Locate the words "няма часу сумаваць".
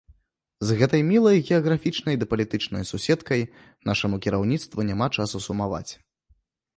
4.89-5.91